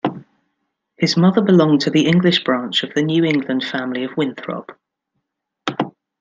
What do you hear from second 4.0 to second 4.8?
of Winthrop.